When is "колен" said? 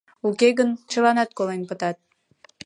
1.37-1.61